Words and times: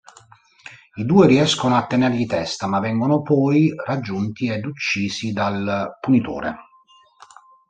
I 0.95 1.05
due 1.05 1.27
riescono 1.27 1.75
a 1.75 1.85
tenergli 1.85 2.25
testa, 2.25 2.65
ma 2.65 2.79
vengono 2.79 3.21
poi 3.21 3.71
raggiunti 3.85 4.49
ed 4.49 4.65
uccisi 4.65 5.31
dal 5.31 5.95
Punitore. 6.01 6.55